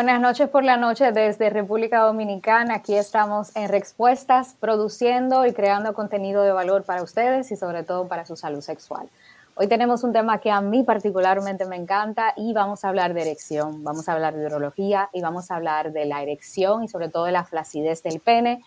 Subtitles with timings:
[0.00, 2.76] Buenas noches por la noche desde República Dominicana.
[2.76, 8.08] Aquí estamos en Respuestas, produciendo y creando contenido de valor para ustedes y sobre todo
[8.08, 9.10] para su salud sexual.
[9.56, 13.20] Hoy tenemos un tema que a mí particularmente me encanta y vamos a hablar de
[13.20, 17.10] erección, vamos a hablar de urología y vamos a hablar de la erección y sobre
[17.10, 18.64] todo de la flacidez del pene.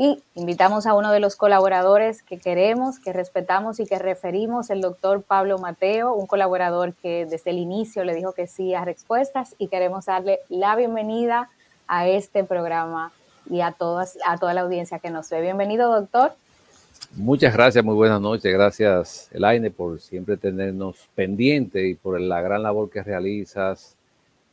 [0.00, 4.80] Y invitamos a uno de los colaboradores que queremos, que respetamos y que referimos, el
[4.80, 9.56] doctor Pablo Mateo, un colaborador que desde el inicio le dijo que sí a respuestas
[9.58, 11.50] y queremos darle la bienvenida
[11.88, 13.10] a este programa
[13.50, 15.40] y a, todas, a toda la audiencia que nos ve.
[15.40, 16.32] Bienvenido, doctor.
[17.16, 18.52] Muchas gracias, muy buenas noches.
[18.52, 23.96] Gracias, Elaine, por siempre tenernos pendiente y por la gran labor que realizas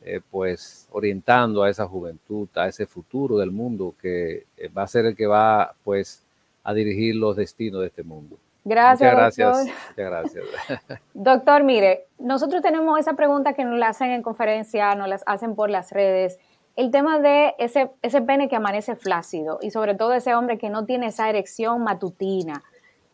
[0.08, 4.86] eh, pues orientando a esa juventud, a ese futuro del mundo que eh, va a
[4.86, 6.22] ser el que va pues
[6.62, 8.36] a dirigir los destinos de este mundo.
[8.64, 9.56] Gracias, muchas gracias.
[9.56, 9.74] Doctor.
[9.88, 11.02] Muchas gracias.
[11.14, 15.56] doctor, mire, nosotros tenemos esa pregunta que nos la hacen en conferencia, nos las hacen
[15.56, 16.38] por las redes.
[16.76, 20.70] El tema de ese, ese pene que amanece flácido y sobre todo ese hombre que
[20.70, 22.62] no tiene esa erección matutina,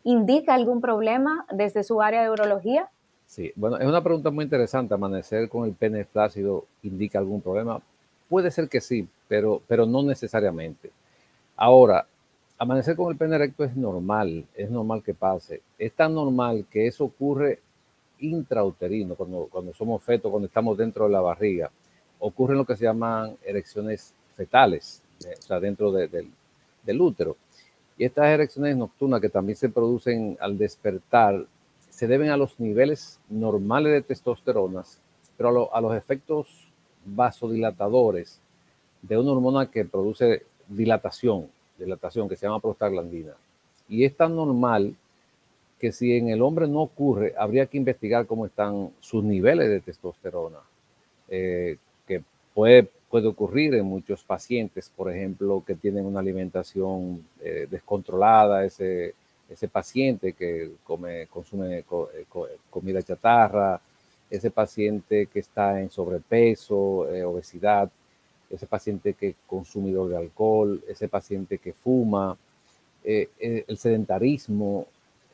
[0.05, 2.91] ¿indica algún problema desde su área de urología?
[3.33, 4.93] Sí, bueno, es una pregunta muy interesante.
[4.93, 7.81] ¿Amanecer con el pene flácido indica algún problema?
[8.29, 10.91] Puede ser que sí, pero, pero no necesariamente.
[11.57, 12.07] Ahora,
[12.59, 15.63] amanecer con el pene erecto es normal, es normal que pase.
[15.79, 17.61] Es tan normal que eso ocurre
[18.19, 21.71] intrauterino, cuando, cuando somos fetos, cuando estamos dentro de la barriga.
[22.19, 26.29] Ocurren lo que se llaman erecciones fetales, eh, o sea, dentro de, de,
[26.83, 27.39] del útero.
[27.97, 31.47] Y estas erecciones nocturnas que también se producen al despertar
[32.03, 34.83] se deben a los niveles normales de testosterona,
[35.37, 36.49] pero a, lo, a, los efectos
[37.05, 38.41] vasodilatadores
[39.03, 41.47] de una hormona que produce dilatación,
[41.79, 43.35] dilatación que se llama prostaglandina.
[43.89, 44.97] Y es tan normal
[45.79, 49.79] que si en el hombre no ocurre, habría que investigar cómo están sus niveles de
[49.79, 50.59] testosterona,
[51.29, 52.21] eh, que
[52.53, 59.15] puede, puede ocurrir en muchos pacientes, por ejemplo, que tienen una alimentación eh, descontrolada, ese
[59.49, 61.85] ese paciente que come, consume eh,
[62.71, 63.81] comida chatarra,
[64.31, 67.91] ese paciente que está en sobrepeso, eh, obesidad,
[68.49, 72.37] ese paciente que es consumidor de alcohol, ese paciente que fuma,
[73.05, 74.87] eh, eh el sedentarismo,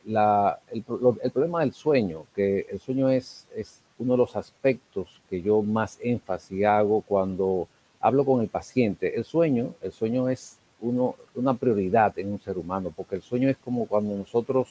[0.05, 0.83] la, el,
[1.23, 5.61] el, problema del sueño, que el sueño es, es uno de los aspectos que yo
[5.61, 7.67] más énfasis hago cuando
[7.99, 9.15] hablo con el paciente.
[9.15, 13.57] El sueño, el sueño es una prioridad en un ser humano, porque el sueño es
[13.57, 14.69] como cuando nosotros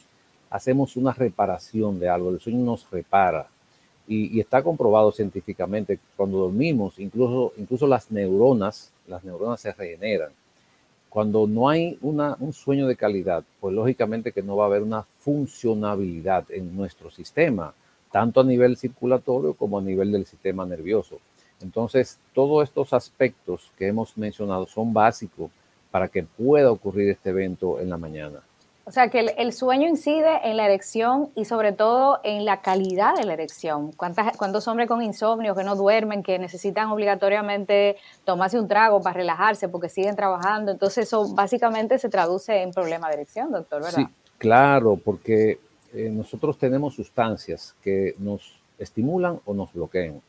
[0.51, 3.47] hacemos una reparación de algo, el sueño nos repara.
[4.07, 10.31] Y, y está comprobado científicamente, cuando dormimos, incluso, incluso las neuronas, las neuronas se regeneran.
[11.11, 14.83] Cuando no hay una, un sueño de calidad, pues lógicamente que no va a haber
[14.83, 17.75] una funcionabilidad en nuestro sistema,
[18.11, 21.19] tanto a nivel circulatorio como a nivel del sistema nervioso.
[21.61, 25.51] Entonces, todos estos aspectos que hemos mencionado son básicos
[25.91, 28.41] para que pueda ocurrir este evento en la mañana.
[28.89, 32.63] O sea que el, el, sueño incide en la erección y sobre todo en la
[32.63, 33.93] calidad de la erección.
[33.93, 39.13] ¿Cuántas, ¿Cuántos hombres con insomnio que no duermen, que necesitan obligatoriamente tomarse un trago para
[39.13, 40.73] relajarse porque siguen trabajando?
[40.73, 43.99] Entonces eso básicamente se traduce en problema de erección, doctor, ¿verdad?
[43.99, 44.07] Sí,
[44.39, 45.59] claro, porque
[45.93, 50.23] eh, nosotros tenemos sustancias que nos estimulan o nos bloquean.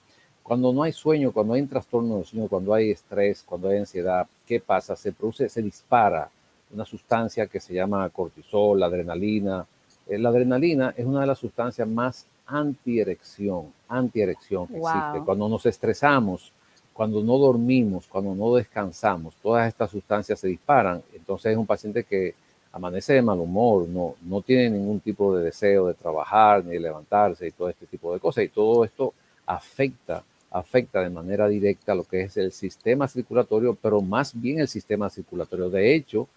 [0.43, 3.77] Cuando no hay sueño, cuando hay un trastorno del sueño, cuando hay estrés, cuando hay
[3.77, 4.95] ansiedad, ¿qué pasa?
[4.95, 6.27] Se produce, se dispara
[6.73, 9.63] una sustancia que se llama cortisol, adrenalina.
[10.07, 14.89] Eh, la adrenalina es una de las sustancias más antierección, antierección que wow.
[14.89, 15.19] existe.
[15.23, 16.51] Cuando nos estresamos,
[16.93, 21.03] cuando no dormimos, cuando no descansamos, todas estas sustancias se disparan.
[21.13, 22.33] Entonces es un paciente que
[22.71, 26.79] amanece de mal humor, no, no tiene ningún tipo de deseo de trabajar ni de
[26.79, 28.45] levantarse y todo este tipo de cosas.
[28.45, 29.13] Y todo esto
[29.45, 34.67] afecta afecta de manera directa lo que es el sistema circulatorio, pero más bien el
[34.67, 35.69] sistema circulatorio.
[35.69, 36.27] De hecho,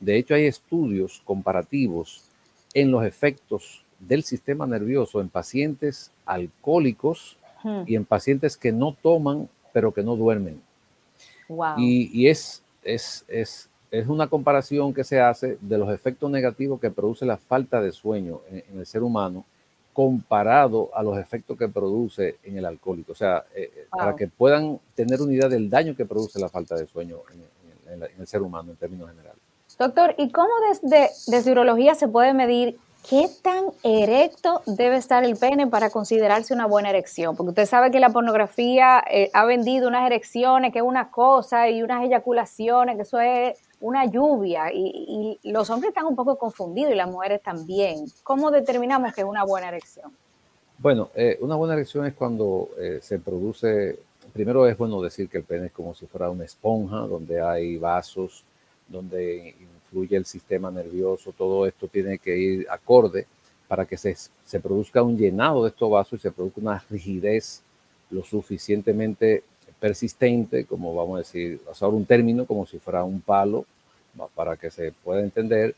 [0.00, 2.24] de hecho hay estudios comparativos
[2.74, 7.82] en los efectos del sistema nervioso en pacientes alcohólicos hmm.
[7.86, 10.60] y en pacientes que no toman, pero que no duermen.
[11.48, 11.74] Wow.
[11.78, 16.80] Y, y es, es, es, es, una comparación que se hace de los efectos negativos
[16.80, 19.44] que produce la falta de sueño en, en el ser humano
[19.92, 23.12] comparado a los efectos que produce en el alcohólico.
[23.12, 23.98] O sea, eh, wow.
[23.98, 27.92] para que puedan tener una idea del daño que produce la falta de sueño en,
[27.92, 29.40] en, en, el ser humano en términos generales.
[29.78, 32.78] Doctor, ¿y cómo desde, desde urología se puede medir
[33.08, 37.36] qué tan erecto debe estar el pene para considerarse una buena erección?
[37.36, 41.68] Porque usted sabe que la pornografía eh, ha vendido unas erecciones que es una cosa
[41.68, 46.92] y unas eyaculaciones que eso es una lluvia y, los hombres están un poco confundidos
[46.92, 48.06] y las mujeres también.
[48.22, 50.10] ¿Cómo determinamos que es una buena erección?
[50.78, 53.98] Bueno, eh, una buena erección es cuando eh, se produce
[54.32, 57.76] primero es bueno decir que el pene es como si fuera una esponja donde hay
[57.76, 58.44] vasos,
[58.88, 63.26] donde influye el sistema nervioso, todo esto tiene que ir acorde
[63.68, 67.62] para que se, se produzca un llenado de estos vasos y se produzca una rigidez
[68.10, 69.42] lo suficientemente
[69.82, 73.66] persistente, como vamos a decir, usar un término como si fuera un palo,
[74.32, 75.74] para que se pueda entender,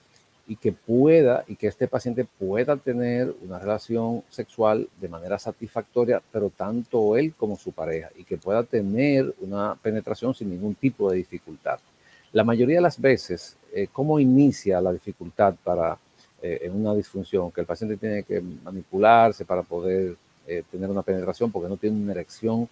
[0.46, 6.20] y que pueda, y que este paciente pueda tener una relación sexual de manera satisfactoria,
[6.30, 11.10] pero tanto él como su pareja, y que pueda tener una penetración sin ningún tipo
[11.10, 11.78] de dificultad.
[12.34, 15.96] La mayoría de las veces, eh, ¿cómo inicia la dificultad para
[16.42, 17.50] eh, en una disfunción?
[17.50, 20.14] Que el paciente tiene que manipularse para poder
[20.46, 22.68] eh, tener una penetración porque no tiene una erección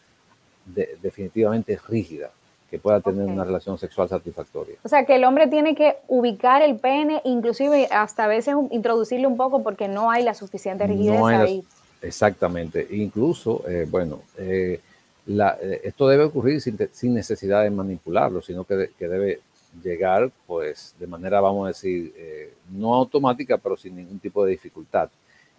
[0.64, 2.31] definitivamente rígida
[2.73, 4.76] que pueda tener una relación sexual satisfactoria.
[4.82, 9.26] O sea, que el hombre tiene que ubicar el pene, inclusive hasta a veces introducirle
[9.26, 11.62] un poco porque no hay la suficiente rigidez ahí.
[12.00, 12.87] exactamente.
[12.93, 14.81] Incluso, eh, bueno, eh,
[15.29, 19.41] eh, esto debe ocurrir sin, necesidad de manipularlo, sino que, que, debe
[19.85, 22.14] llegar, pues, de manera, vamos a decir,
[22.70, 25.11] no automática, pero sin ningún tipo de dificultad.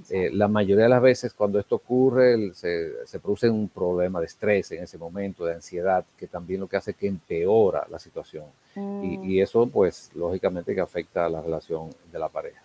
[0.10, 4.25] Eh, la mayoría de las veces cuando esto ocurre se, se, produce un problema de
[4.25, 8.45] estrés en ese momento, de ansiedad, que también lo que hace que empeora la situación.
[8.75, 9.24] Y, mm.
[9.24, 12.62] y, eso pues lógicamente que afecta a la relación de la pareja.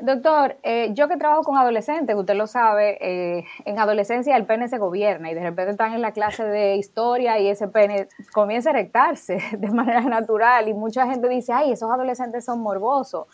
[0.00, 4.68] Doctor, eh, yo que trabajo con adolescentes, usted lo sabe, eh, en adolescencia el pene
[4.68, 8.70] se gobierna y de repente están en la clase de historia y ese pene comienza
[8.70, 13.26] a erectarse de manera natural y mucha gente dice, ay, esos adolescentes son morbosos.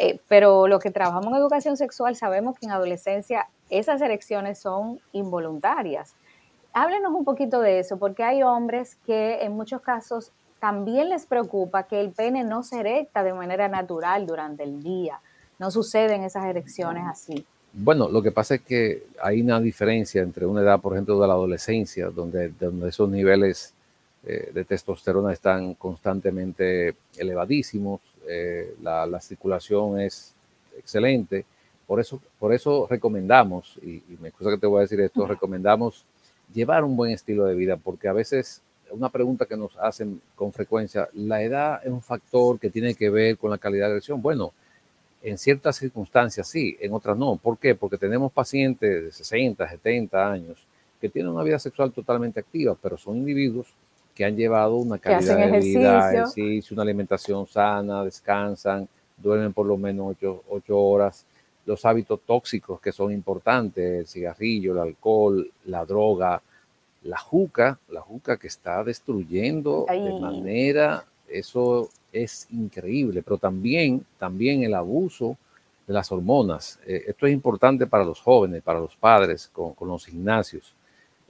[0.00, 4.98] Eh, pero lo que trabajamos en educación sexual sabemos que en adolescencia esas erecciones son
[5.12, 6.16] involuntarias.
[6.72, 11.84] Háblenos un poquito de eso, porque hay hombres que en muchos casos también les preocupa
[11.84, 15.20] que el pene no se erecta de manera natural durante el día
[15.58, 17.44] no suceden esas erecciones así.
[17.72, 21.26] Bueno, lo que pasa es que hay una diferencia entre una edad, por ejemplo, de
[21.26, 23.74] la adolescencia, donde, donde esos niveles
[24.24, 30.34] eh, de testosterona están constantemente elevadísimos, eh, la, circulación es
[30.76, 31.44] excelente.
[31.86, 35.26] Por eso, por eso recomendamos, y, y me excusa que te voy a decir esto,
[35.26, 36.04] recomendamos
[36.52, 40.52] llevar un buen estilo de vida, porque a veces una pregunta que nos hacen con
[40.52, 44.22] frecuencia, ¿la edad es un factor que tiene que ver con la calidad de erección?
[44.22, 44.52] Bueno,
[45.22, 47.36] en ciertas circunstancias sí, en otras no.
[47.36, 47.74] ¿Por qué?
[47.74, 50.58] Porque tenemos pacientes de 60, 70 años
[51.00, 53.66] que tienen una vida sexual totalmente activa, pero son individuos
[54.14, 59.76] que han llevado una calidad de vida, ejercicio, una alimentación sana, descansan, duermen por lo
[59.76, 60.16] menos
[60.48, 61.24] 8, horas.
[61.64, 66.42] Los hábitos tóxicos que son importantes, el cigarrillo, el alcohol, la droga,
[67.02, 74.62] la juca, la juca que está destruyendo de manera, eso es increíble, pero también, también
[74.62, 75.36] el abuso
[75.86, 76.78] de las hormonas.
[76.86, 80.74] Eh, esto es importante para los jóvenes, para los padres con, los gimnasios.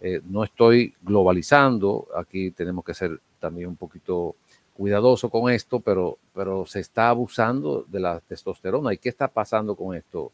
[0.00, 4.36] Eh, no estoy globalizando, aquí tenemos que ser también un poquito
[4.74, 8.94] cuidadoso con esto, pero, pero se está abusando de la testosterona.
[8.94, 10.30] ¿Y qué está pasando con esto?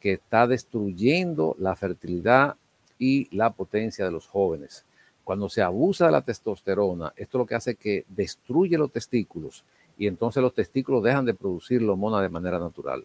[0.00, 2.56] Que está destruyendo la fertilidad
[2.98, 4.84] y la potencia de los jóvenes.
[5.24, 9.64] Cuando se abusa de la testosterona, esto lo que hace que destruye los testículos
[9.96, 13.04] y entonces los testículos dejan de producir la hormona de manera natural.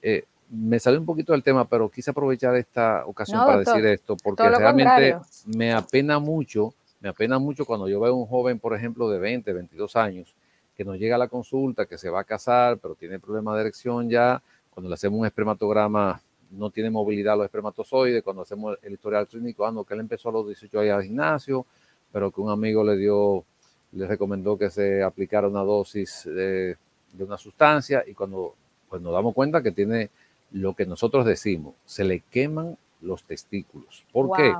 [0.00, 4.16] Eh, me salió un poquito del tema, pero quise aprovechar esta ocasión para decir esto,
[4.22, 8.74] porque realmente me apena mucho, me apena mucho cuando yo veo a un joven, por
[8.74, 10.34] ejemplo, de 20, 22 años,
[10.76, 13.60] que nos llega a la consulta, que se va a casar, pero tiene problemas de
[13.62, 16.20] erección ya, cuando le hacemos un espermatograma
[16.52, 20.28] no tiene movilidad los espermatozoides, cuando hacemos el historial clínico, ah, no, que él empezó
[20.28, 21.66] a los 18 años al gimnasio,
[22.12, 23.44] pero que un amigo le dio
[23.92, 26.76] le recomendó que se aplicara una dosis de,
[27.18, 28.54] una sustancia y cuando
[28.88, 30.10] pues nos damos cuenta que tiene
[30.50, 34.04] lo que nosotros decimos, se le queman los testículos.
[34.12, 34.54] ¿Por qué?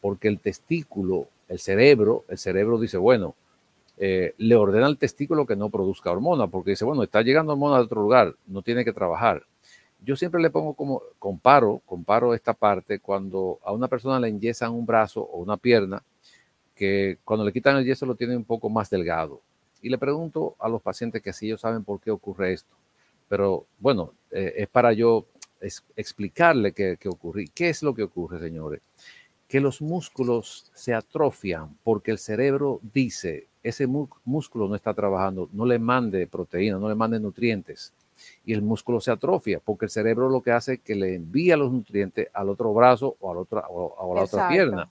[0.00, 3.34] Porque el testículo, el cerebro, el cerebro dice, bueno,
[3.96, 7.76] eh, le ordena al testículo que no produzca hormona, porque dice, bueno, está llegando hormona
[7.78, 9.44] de otro lugar, no tiene que trabajar.
[10.04, 14.72] Yo siempre le pongo como, comparo, comparo esta parte cuando a una persona le enyesan
[14.72, 16.02] un brazo o una pierna,
[16.78, 19.42] que cuando le quitan el yeso lo tienen un poco más delgado.
[19.82, 22.74] Y le pregunto a los pacientes que si ellos saben por qué ocurre esto.
[23.28, 25.26] Pero bueno, eh, es para yo
[25.96, 27.46] explicarle qué, qué ocurre.
[27.52, 28.80] ¿Qué es lo que ocurre, señores?
[29.48, 35.66] Que los músculos se atrofian porque el cerebro dice, ese músculo no está trabajando, no
[35.66, 37.92] le mande proteína, no le mande nutrientes.
[38.44, 41.56] Y el músculo se atrofia porque el cerebro lo que hace es que le envía
[41.56, 44.88] los nutrientes al otro brazo o, al otro, o a la otra pierna.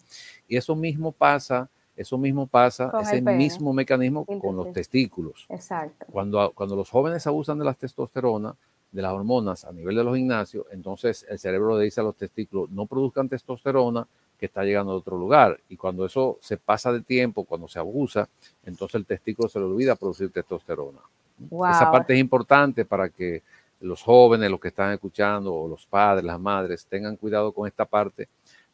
[0.48, 5.46] Y eso mismo pasa eso mismo pasa, ese mismo mecanismo con los testículos.
[5.50, 6.06] Exacto.
[6.12, 8.56] Cuando, cuando los jóvenes abusan de la testosterona,
[8.92, 12.16] de las hormonas a nivel de los gimnasios, entonces el cerebro le dice a los
[12.16, 15.60] testículos, no produzcan testosterona, que está llegando de otro lugar.
[15.68, 18.30] Y cuando eso se pasa de tiempo, cuando se abusa,
[18.66, 21.00] entonces el testículo se le olvida producir testosterona.
[21.72, 23.42] Esa parte es importante para que
[23.80, 27.86] los jóvenes, los que están escuchando, o los padres, las madres, tengan cuidado con esta
[27.86, 28.28] parte,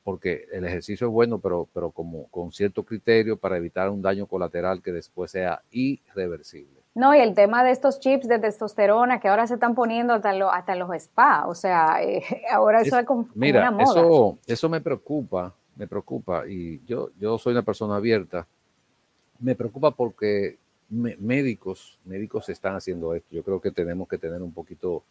[0.04, 4.28] porque el ejercicio es bueno, pero, pero como con cierto criterio para evitar un daño
[4.28, 6.82] colateral que después sea irreversible.
[6.96, 10.32] No, y el tema de estos chips de testosterona que ahora se están poniendo hasta,
[10.52, 14.02] hasta en los spa, o sea, eh, ahora eso es, como, mira, una moda.
[14.02, 18.46] Eso, eso me preocupa, me preocupa, y yo, yo soy una persona abierta,
[19.40, 20.58] me preocupa porque
[20.90, 23.30] médicos, médicos están haciendo esto.
[23.32, 25.04] Yo creo que tenemos que tener un poquito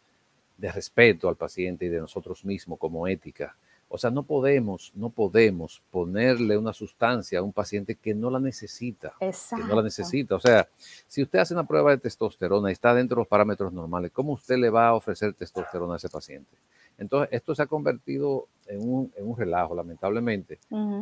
[0.57, 3.55] de respeto al paciente y de nosotros mismos como ética.
[3.95, 8.39] O sea, no podemos, no podemos ponerle una sustancia a un paciente que no la
[8.39, 9.13] necesita.
[9.19, 9.63] Exacto.
[9.63, 10.33] Que no la necesita.
[10.33, 10.67] O sea,
[11.07, 14.33] si usted hace una prueba de testosterona y está dentro de los parámetros normales, ¿cómo
[14.33, 16.57] usted le va a ofrecer testosterona a ese paciente?
[16.97, 20.57] Entonces, esto se ha convertido en un, en un relajo, lamentablemente.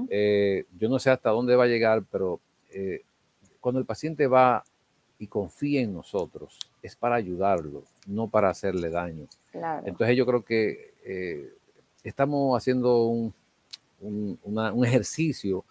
[0.09, 3.03] Eh, yo no sé hasta dónde va a llegar, pero eh,
[3.61, 4.65] cuando el paciente va
[5.17, 9.27] y confía en nosotros, es para ayudarlo, no para hacerle daño.
[9.85, 11.53] Entonces yo creo que eh,
[12.03, 13.33] estamos haciendo un,
[14.01, 15.65] un, ejercicio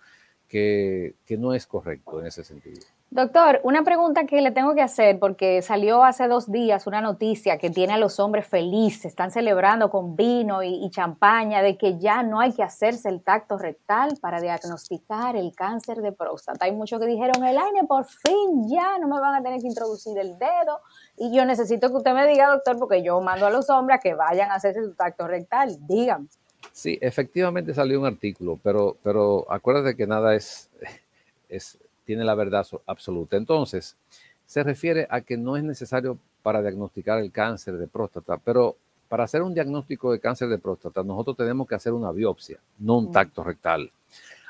[0.48, 2.80] que, que, no es correcto en ese sentido.
[3.12, 7.58] Doctor, una pregunta que le tengo que hacer porque salió hace dos días una noticia
[7.58, 12.22] que tiene a los hombres felices, están celebrando con vino y, champaña de que ya
[12.22, 16.66] no hay que hacerse el tacto rectal para diagnosticar el cáncer de próstata.
[16.66, 19.66] Hay muchos que dijeron, el aire por fin ya no me van a tener que
[19.66, 20.78] introducir el dedo
[21.16, 24.00] y yo necesito que usted me diga, doctor, porque yo mando a los hombres a
[24.00, 25.76] que vayan a hacerse su tacto rectal.
[25.84, 26.28] Díganme.
[26.70, 30.70] Sí, efectivamente salió un artículo, pero, pero acuérdate que nada es,
[31.48, 31.76] es
[32.10, 33.36] tiene la verdad absoluta.
[33.36, 33.96] Entonces,
[34.44, 38.76] se refiere a que no es necesario para diagnosticar el cáncer de próstata, pero
[39.08, 42.98] para hacer un diagnóstico de cáncer de próstata, nosotros tenemos que hacer una biopsia, no
[42.98, 43.92] un tacto rectal.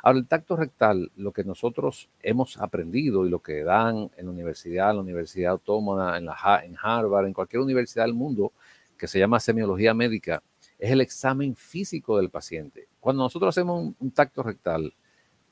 [0.03, 4.33] Ahora, el tacto rectal, lo que nosotros hemos aprendido y lo que dan en la
[4.33, 8.53] universidad, en la Universidad Autónoma, en, la, en Harvard, en cualquier universidad del mundo,
[8.97, 10.43] que se llama semiología médica,
[10.79, 12.89] es el examen físico del paciente.
[13.01, 14.95] Cuando nosotros hacemos un tacto rectal,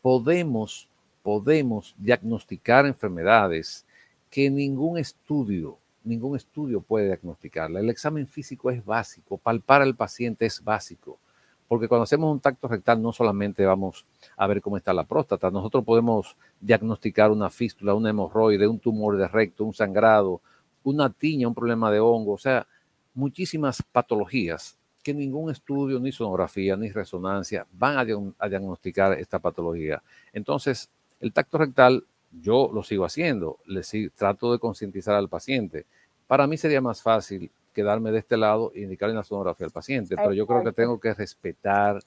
[0.01, 0.89] podemos
[1.23, 3.87] podemos diagnosticar enfermedades
[4.31, 7.81] que ningún estudio, ningún estudio puede diagnosticarla.
[7.81, 11.19] El examen físico es básico, palpar al paciente es básico,
[11.67, 14.07] porque cuando hacemos un tacto rectal no solamente vamos
[14.37, 19.17] a ver cómo está la próstata, nosotros podemos diagnosticar una fístula, un hemorroide, un tumor
[19.17, 20.41] de recto, un sangrado,
[20.83, 22.67] una tiña, un problema de hongo, o sea,
[23.15, 27.97] muchísimas patologías que ningún estudio, ni sonografía, ni resonancia van
[28.39, 30.03] a diagnosticar esta patología.
[30.33, 35.87] Entonces, el tacto rectal yo lo sigo haciendo, le trato de concientizar al paciente.
[36.27, 40.17] Para mí sería más fácil quedarme de este lado e indicarle la sonografía al paciente,
[40.17, 42.01] pero yo creo que tengo que respetar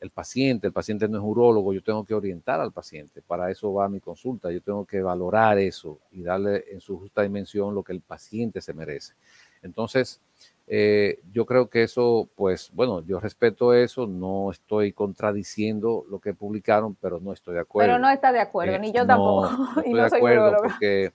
[0.00, 3.72] el paciente, el paciente no es urólogo, yo tengo que orientar al paciente, para eso
[3.72, 7.82] va mi consulta, yo tengo que valorar eso y darle en su justa dimensión lo
[7.82, 9.14] que el paciente se merece.
[9.62, 10.20] Entonces,
[10.66, 16.32] eh, yo creo que eso, pues bueno, yo respeto eso, no estoy contradiciendo lo que
[16.32, 17.88] publicaron, pero no estoy de acuerdo.
[17.88, 19.50] Pero no está de acuerdo, ni yo tampoco.
[19.50, 21.12] No, estoy de acuerdo porque,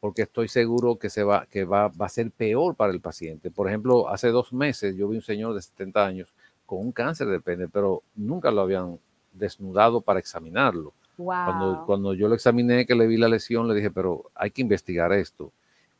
[0.00, 3.50] porque estoy seguro que, se va, que va, va a ser peor para el paciente.
[3.50, 6.34] Por ejemplo, hace dos meses yo vi un señor de 70 años
[6.66, 8.98] con un cáncer de pene, pero nunca lo habían
[9.32, 10.92] desnudado para examinarlo.
[11.16, 14.62] Cuando, cuando yo lo examiné, que le vi la lesión, le dije, pero hay que
[14.62, 15.52] investigar esto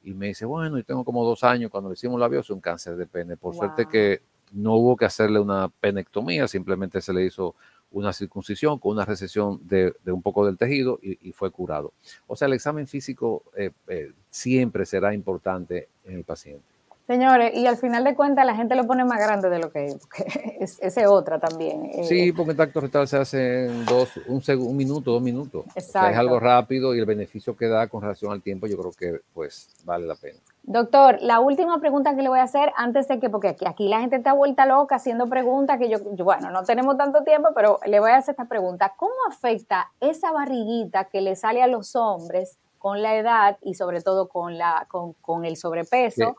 [0.02, 2.60] y me dice, bueno, yo tengo como dos años cuando le hicimos la biopsia, un
[2.60, 3.36] cáncer de pene.
[3.36, 7.54] Por suerte que no hubo que hacerle una penectomía, simplemente se le hizo
[7.90, 11.92] una circuncisión con una recesión de, un poco del tejido y, fue curado.
[12.26, 16.77] O sea, el examen físico eh, eh, siempre será importante en el paciente.
[17.08, 19.86] Señores, y al final de cuentas la gente lo pone más grande de lo que
[20.60, 20.78] es.
[20.78, 21.86] Es otra también.
[21.86, 25.64] Eh, sí, porque el tacto rectal se hace en dos, un, un minuto, dos minutos.
[25.74, 26.10] Exacto.
[26.10, 29.20] es algo rápido y el beneficio que da con relación al tiempo yo creo que
[29.32, 30.38] pues vale la pena.
[30.64, 33.88] Doctor, la última pregunta que le voy a hacer antes de que, porque aquí, aquí
[33.88, 37.80] la gente está vuelta loca haciendo preguntas que yo, bueno, no tenemos tanto tiempo, pero
[37.86, 38.92] le voy a hacer esta pregunta.
[38.98, 44.02] ¿Cómo afecta esa barriguita que le sale a los hombres con la edad y sobre
[44.02, 46.36] todo con, la, con, con el sobrepeso?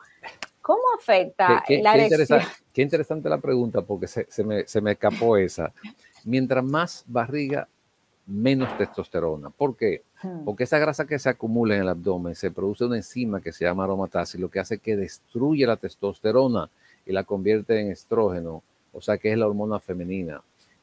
[0.70, 2.42] ¿Cómo afecta la erección?
[2.72, 5.72] Qué, interesante la pregunta porque se, me, se, me, escapó esa.
[6.24, 7.66] Mientras más barriga,
[8.24, 9.50] menos testosterona.
[9.50, 10.04] ¿Por qué?
[10.22, 10.44] Hmm.
[10.44, 13.64] Porque esa grasa que se acumula en el abdomen se produce una enzima que se
[13.64, 16.70] llama aromatasa y lo que hace es que destruye la testosterona
[17.04, 18.62] y la convierte en estrógeno,
[18.92, 20.40] o sea que es la hormona femenina.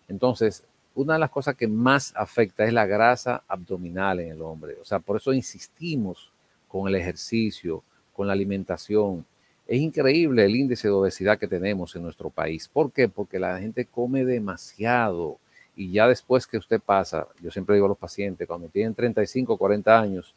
[0.10, 0.65] Entonces,
[0.96, 4.75] una de las cosas que más afecta es la grasa abdominal en el hombre.
[4.82, 6.29] O sea, por eso insistimos
[6.67, 9.25] con el ejercicio, con la alimentación,
[9.67, 12.67] es increíble el índice de obesidad que tenemos en nuestro país.
[12.67, 13.09] ¿Por qué?
[13.09, 15.39] Porque la gente come demasiado
[15.75, 19.57] y ya después que usted pasa, yo siempre digo a los pacientes, cuando tienen 35,
[19.57, 20.33] 40 años,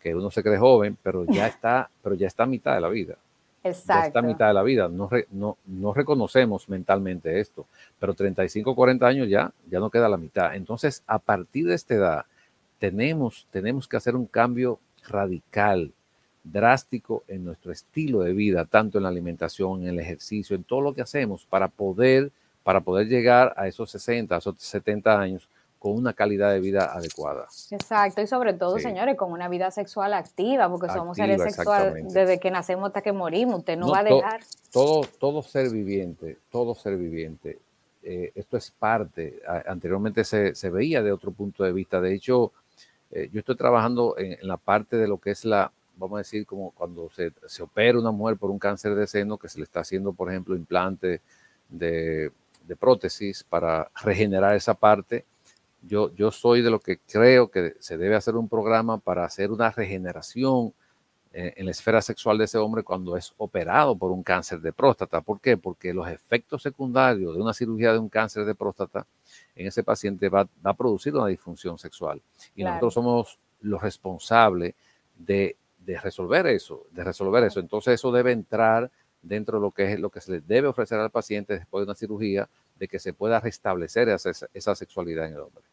[0.00, 2.88] que uno se cree joven, pero ya está, pero ya está a mitad de la
[2.88, 3.16] vida.
[3.62, 4.00] Exacto.
[4.00, 4.88] Ya está a mitad de la vida.
[4.88, 7.66] No, no, no reconocemos mentalmente esto,
[7.98, 10.56] pero 35, 40 años ya, ya no queda la mitad.
[10.56, 12.24] Entonces, a partir de esta edad,
[12.78, 15.92] tenemos, tenemos que hacer un cambio radical,
[16.42, 20.80] drástico en nuestro estilo de vida, tanto en la alimentación, en el ejercicio, en todo
[20.80, 22.32] lo que hacemos para poder
[22.62, 26.92] para poder llegar a esos 60, a esos 70 años con una calidad de vida
[26.92, 27.48] adecuada.
[27.70, 32.38] Exacto, y sobre todo, señores, con una vida sexual activa, porque somos seres sexuales desde
[32.38, 34.40] que nacemos hasta que morimos, usted no, va a dejar.
[34.70, 37.58] todo, todo ser viviente, todo ser viviente,
[38.02, 42.52] eh, esto es parte, anteriormente se, se, veía de otro punto de vista, de hecho,
[43.10, 46.46] eh, yo estoy trabajando en, la parte de lo que es la, vamos a decir,
[46.46, 49.64] como cuando se, se opera una mujer por un cáncer de seno, que se le
[49.64, 51.20] está haciendo, por ejemplo, implante
[51.68, 52.32] de
[52.70, 55.24] de prótesis para regenerar esa parte.
[55.82, 59.50] Yo, yo soy de lo que creo que se debe hacer un programa para hacer
[59.50, 60.72] una regeneración
[61.32, 64.72] eh, en la esfera sexual de ese hombre cuando es operado por un cáncer de
[64.72, 65.20] próstata.
[65.20, 65.56] ¿Por qué?
[65.56, 69.06] Porque los efectos secundarios de una cirugía de un cáncer de próstata
[69.56, 72.20] en ese paciente va, a producir una disfunción sexual.
[72.54, 74.74] Y nosotros somos los responsables
[75.16, 75.56] de,
[75.90, 77.60] de, resolver eso, de resolver eso.
[77.60, 78.90] Entonces eso debe entrar
[79.22, 81.84] dentro de lo que es lo que se le debe ofrecer al paciente después de
[81.84, 85.64] una cirugía, de que se pueda restablecer esa, esa sexualidad en el hombre.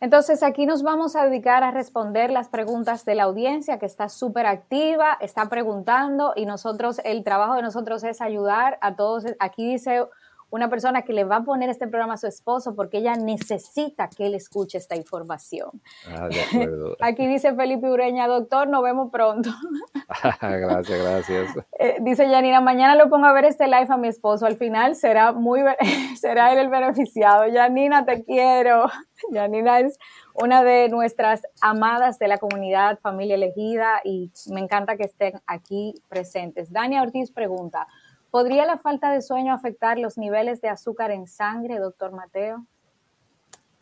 [0.00, 4.08] Entonces aquí nos vamos a dedicar a responder las preguntas de la audiencia que está
[4.08, 9.24] súper activa, está preguntando y nosotros, el trabajo de nosotros es ayudar a todos.
[9.38, 10.04] Aquí dice
[10.52, 14.08] una persona que le va a poner este programa a su esposo porque ella necesita
[14.08, 15.80] que él escuche esta información.
[16.06, 16.96] Ah, de acuerdo.
[17.00, 19.48] Aquí dice Felipe Ureña, doctor, nos vemos pronto.
[20.40, 21.56] gracias, gracias.
[21.78, 24.94] Eh, dice Janina, mañana lo pongo a ver este live a mi esposo, al final
[24.94, 25.62] será muy
[26.20, 27.44] será él el beneficiado.
[27.50, 28.90] Janina, te quiero.
[29.32, 29.98] Janina es
[30.34, 35.94] una de nuestras amadas de la comunidad Familia Elegida y me encanta que estén aquí
[36.08, 36.70] presentes.
[36.70, 37.86] Dania Ortiz pregunta,
[38.32, 42.64] ¿Podría la falta de sueño afectar los niveles de azúcar en sangre, doctor Mateo?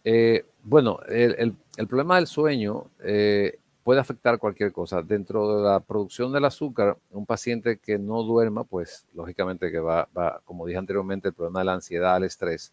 [0.02, 1.54] Eh, bueno, el,
[1.86, 5.02] problema del sueño eh, puede afectar cualquier cosa.
[5.02, 10.08] Dentro de la producción del azúcar, un paciente que no duerma, pues lógicamente que va,
[10.44, 12.72] como dije anteriormente, el problema de la ansiedad, el estrés,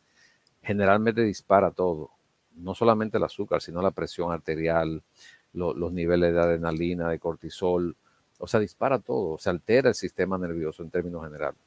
[0.63, 2.09] generalmente dispara todo.
[2.55, 5.03] No solamente el azúcar, sino la presión arterial,
[5.53, 7.95] los niveles de adrenalina, de cortisol.
[8.39, 11.66] O sea, dispara todo, se altera el sistema nervioso en términos generales.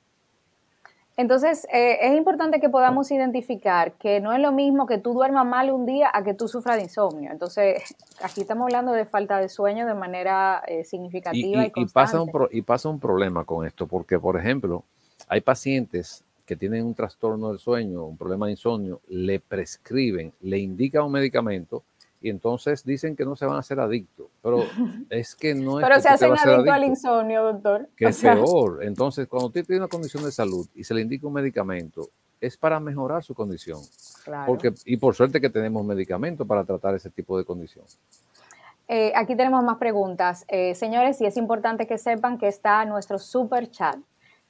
[1.21, 5.45] Entonces, eh, es importante que podamos identificar que no es lo mismo que tú duermas
[5.45, 7.31] mal un día a que tú sufras de insomnio.
[7.31, 11.93] Entonces, aquí estamos hablando de falta de sueño de manera eh, significativa y, constante.
[11.93, 14.83] pasa un y pasa un problema con esto, porque, por ejemplo,
[15.29, 20.59] hay pacientes que tienen un trastorno del sueño, un problema de insomnio, le prescriben, le
[20.59, 21.83] indican un medicamento
[22.21, 24.27] y entonces dicen que no se van a hacer adictos.
[24.43, 24.65] Pero
[25.11, 25.87] es que no es.
[25.87, 27.89] Pero se hacen adictos al insomnio, doctor.
[27.97, 28.85] Que es peor.
[28.85, 32.57] Entonces, cuando usted tiene una condición de salud y se le indica un medicamento, es
[32.57, 33.81] para mejorar su condición.
[34.25, 34.47] Claro.
[34.47, 37.85] Porque, y por suerte que tenemos medicamentos para tratar ese tipo de condición.
[38.89, 40.45] Eh, aquí tenemos más preguntas.
[40.49, 43.97] Eh, señores, y es importante que sepan que está nuestro super chat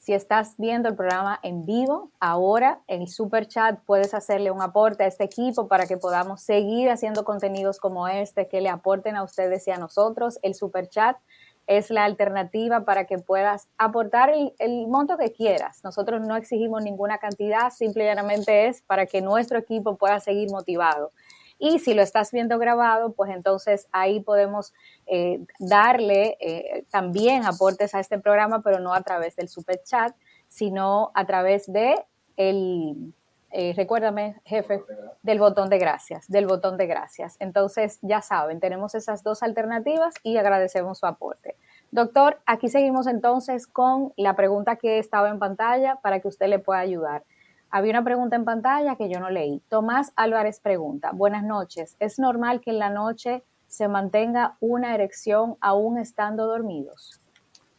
[0.00, 4.62] si estás viendo el programa en vivo, ahora en el super chat puedes hacerle un
[4.62, 9.14] aporte a este equipo para que podamos seguir haciendo contenidos como este que le aporten
[9.16, 10.38] a ustedes y a nosotros.
[10.40, 11.18] El super chat
[11.66, 15.84] es la alternativa para que puedas aportar el, el monto que quieras.
[15.84, 21.12] Nosotros no exigimos ninguna cantidad, simplemente es para que nuestro equipo pueda seguir motivado.
[21.60, 24.72] Y si lo estás viendo grabado, pues entonces ahí podemos
[25.06, 30.16] eh, darle eh, también aportes a este programa, pero no a través del super chat,
[30.48, 31.94] sino a través de
[32.38, 33.12] el,
[33.52, 34.82] eh, recuérdame, jefe,
[35.22, 37.36] del botón de gracias, del botón de gracias.
[37.40, 41.56] Entonces, ya saben, tenemos esas dos alternativas y agradecemos su aporte.
[41.90, 46.58] Doctor, aquí seguimos entonces con la pregunta que estaba en pantalla para que usted le
[46.58, 47.24] pueda ayudar.
[47.72, 49.62] Había una pregunta en pantalla que yo no leí.
[49.68, 55.56] Tomás Álvarez pregunta, buenas noches, ¿es normal que en la noche se mantenga una erección
[55.60, 57.20] aún estando dormidos?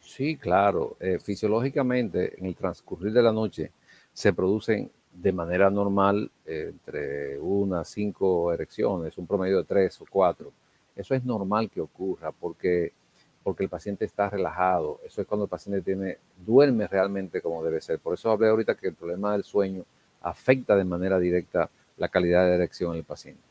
[0.00, 0.96] Sí, claro.
[0.98, 3.70] Eh, fisiológicamente, en el transcurrir de la noche
[4.14, 10.06] se producen de manera normal eh, entre una cinco erecciones, un promedio de tres o
[10.08, 10.52] cuatro.
[10.96, 12.94] Eso es normal que ocurra porque
[13.42, 15.00] porque el paciente está relajado.
[15.04, 17.98] Eso es cuando el paciente tiene, duerme realmente como debe ser.
[17.98, 19.84] Por eso hablé ahorita que el problema del sueño
[20.22, 23.42] afecta de manera directa la calidad de erección del paciente.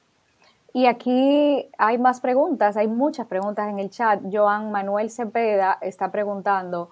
[0.73, 4.21] Y aquí hay más preguntas, hay muchas preguntas en el chat.
[4.31, 6.91] Joan Manuel Cepeda está preguntando,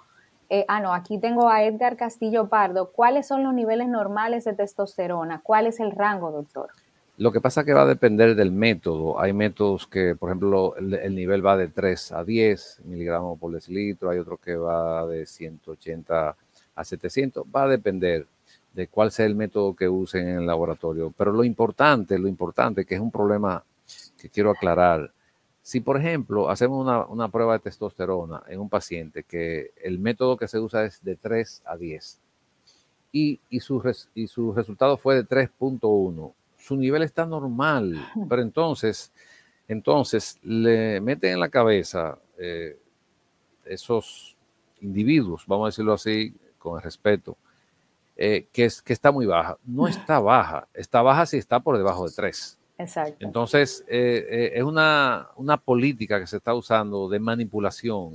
[0.50, 4.54] eh, ah, no, aquí tengo a Edgar Castillo Pardo, ¿cuáles son los niveles normales de
[4.54, 5.42] testosterona?
[5.42, 6.72] ¿Cuál es el rango, doctor?
[7.20, 9.20] Lo que pasa es que va a depender del método.
[9.20, 14.10] Hay métodos que, por ejemplo, el, nivel va de 3 a 10 miligramos por decilitro,
[14.10, 16.38] hay otro que va de 180
[16.76, 17.46] a 700.
[17.54, 18.26] Va a depender
[18.74, 21.14] de cuál sea el método que usen en el laboratorio.
[21.18, 23.66] Pero lo importante, lo importante, que es un problema
[24.18, 25.12] que quiero aclarar,
[25.62, 30.48] si por ejemplo hacemos una, prueba de testosterona en un paciente que el método que
[30.48, 32.18] se usa es de 3 a 10
[33.12, 33.84] y, y, su,
[34.16, 36.34] y su resultado fue de 3.1,
[36.70, 39.12] su nivel está normal, pero entonces,
[39.68, 42.78] entonces le meten en la cabeza eh,
[43.66, 44.38] esos
[44.80, 47.38] individuos, vamos a decirlo así, con el respeto,
[48.16, 49.58] eh, que, es, que está muy baja.
[49.66, 52.60] No está baja, está baja si está por debajo de 3.
[52.78, 53.26] Exacto.
[53.26, 58.14] Entonces, eh, es una, una, política que se está usando de manipulación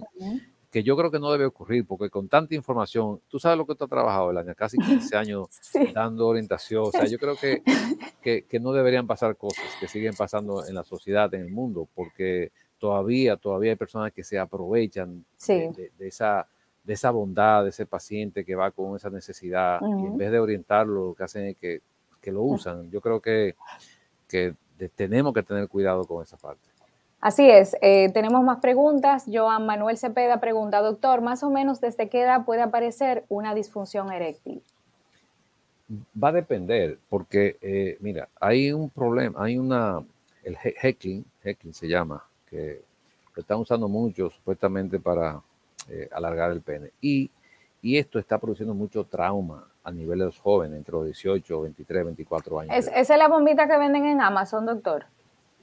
[0.75, 3.77] que yo creo que no debe ocurrir, porque con tanta información, tú sabes lo que
[3.77, 5.47] tú has trabajado, el año, casi 15 años
[5.95, 7.37] dando orientación, o sea, yo creo
[8.21, 11.89] que, que, no deberían pasar cosas que siguen pasando en la sociedad, en el mundo,
[11.95, 16.49] porque todavía, todavía hay personas que se aprovechan de, esa,
[16.83, 20.41] de esa bondad de ese paciente que va con esa necesidad y en vez de
[20.41, 21.83] orientarlo, lo que hacen es que,
[22.21, 22.91] que lo usan.
[22.91, 23.55] Yo creo que,
[24.27, 24.57] que
[24.97, 26.74] tenemos que tener cuidado con esa parte.
[27.25, 29.25] Así es, eh, tenemos más preguntas.
[29.33, 34.13] Joan Manuel Cepeda pregunta, doctor, más o menos desde qué edad puede aparecer una disfunción
[34.13, 34.63] eréctil.
[36.23, 40.05] Va a depender, porque eh, mira, hay un problema, hay una,
[40.43, 42.83] el heckling, heckling se llama, que
[43.35, 45.41] lo están usando mucho supuestamente para
[45.89, 46.91] eh, alargar el pene.
[47.01, 47.31] Y,
[47.81, 52.05] y esto está produciendo mucho trauma a nivel de los jóvenes, entre los 18, 23,
[52.05, 52.77] 24 años.
[52.77, 55.07] ¿Es, ¿Esa es la bombita que venden en Amazon, doctor?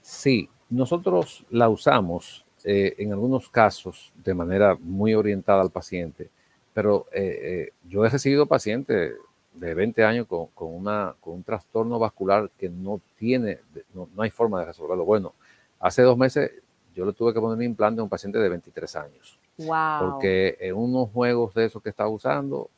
[0.01, 6.29] Sí, nosotros la usamos eh, en algunos casos de manera muy orientada al paciente,
[6.73, 9.13] pero eh, eh, yo he recibido pacientes
[9.53, 13.59] de 20 años con, una, con un trastorno vascular que no tiene,
[13.93, 15.03] no, hay forma de resolverlo.
[15.03, 15.33] Bueno,
[15.79, 16.51] hace dos meses
[16.95, 19.37] yo le tuve que poner un implante a un paciente de 23 años.
[19.57, 20.11] Wow.
[20.11, 22.69] Porque en unos juegos de esos que estaba usando,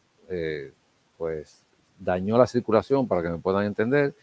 [1.18, 1.64] pues
[2.00, 4.16] dañó la circulación, para que me puedan entender,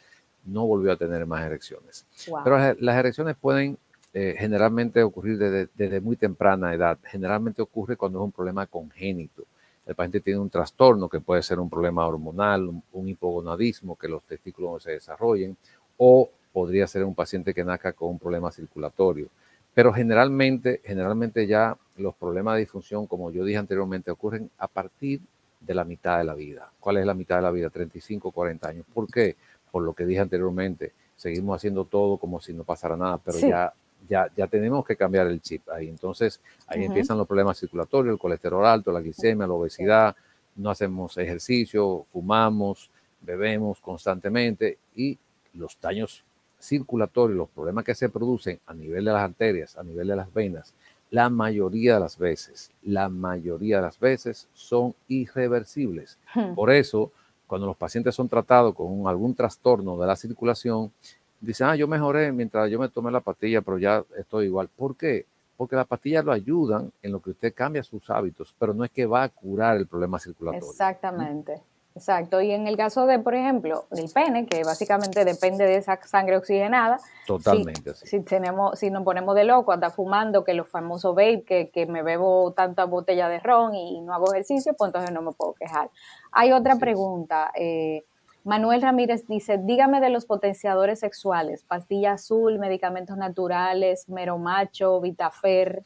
[0.44, 2.06] no volvió a tener más erecciones.
[2.44, 3.78] Pero las erecciones pueden
[4.12, 6.98] eh, generalmente ocurrir desde, muy temprana edad.
[7.04, 9.44] Generalmente ocurre cuando es un problema congénito.
[9.86, 14.22] El paciente tiene un trastorno que puede ser un problema hormonal, un, hipogonadismo, que los
[14.24, 15.56] testículos no se desarrollen,
[15.96, 19.28] o podría ser un paciente que nazca con un problema circulatorio.
[19.74, 25.20] Pero generalmente, generalmente ya los problemas de disfunción, como yo dije anteriormente, ocurren a partir
[25.60, 26.70] de la mitad de la vida.
[26.80, 27.70] ¿Cuál es la mitad de la vida?
[27.70, 28.86] 35, 40 años.
[28.92, 29.36] ¿Por qué?
[29.70, 33.72] Por lo que dije anteriormente, seguimos haciendo todo como si no pasara nada, pero ya,
[34.08, 35.88] ya, ya tenemos que cambiar el chip ahí.
[35.88, 40.16] Entonces, ahí empiezan los problemas circulatorios, el colesterol alto, la glicemia, la obesidad,
[40.56, 45.18] no hacemos ejercicio, fumamos, bebemos constantemente y
[45.54, 46.24] los daños
[46.60, 50.32] circulatorios, los problemas que se producen a nivel de las arterias, a nivel de las
[50.32, 50.74] venas,
[51.10, 56.18] la mayoría de las veces, la mayoría de las veces son irreversibles.
[56.34, 56.54] Hmm.
[56.54, 57.10] Por eso,
[57.50, 60.92] cuando los pacientes son tratados con algún trastorno de la circulación,
[61.40, 64.68] dicen, ah, yo mejoré mientras yo me tomé la pastilla, pero ya estoy igual.
[64.68, 65.26] ¿Por qué?
[65.56, 68.92] Porque las pastillas lo ayudan en lo que usted cambia sus hábitos, pero no es
[68.92, 70.70] que va a curar el problema circulatorio.
[70.70, 71.60] Exactamente.
[71.96, 76.00] Exacto, y en el caso de, por ejemplo, del pene, que básicamente depende de esa
[76.02, 77.00] sangre oxigenada.
[77.26, 77.94] Totalmente.
[77.94, 81.70] Si, si tenemos, si nos ponemos de loco, anda fumando, que los famosos vape, que,
[81.70, 85.32] que me bebo tanta botella de ron y, no hago ejercicio, pues entonces no me
[85.32, 85.90] puedo quejar.
[86.30, 87.50] Hay otra pregunta.
[87.56, 88.04] Eh,
[88.44, 95.82] Manuel Ramírez dice, dígame de los potenciadores sexuales, pastilla azul, medicamentos naturales, meromacho, vitafer.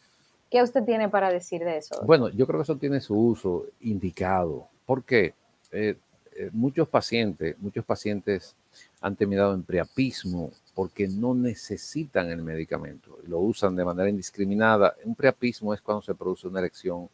[0.51, 2.01] ¿Qué usted tiene para decir de eso?
[2.05, 4.69] Bueno, yo creo que eso tiene su uso indicado.
[4.87, 5.35] ¿Por qué?
[5.75, 5.97] Eh,
[6.37, 8.57] eh, muchos pacientes, muchos pacientes
[9.01, 14.95] han terminado en priapismo porque no necesitan el medicamento, lo usan de manera indiscriminada.
[15.05, 17.09] Un priapismo es cuando se produce una erección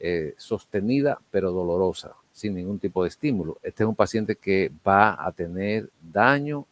[0.00, 3.58] eh, sostenida pero dolorosa, sin ningún tipo de estímulo.
[3.62, 6.66] Este es un paciente que va a tener daño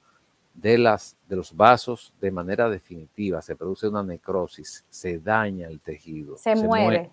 [0.55, 5.81] de, las, de los vasos de manera definitiva, se produce una necrosis, se daña el
[5.81, 6.37] tejido.
[6.39, 7.13] Se, muere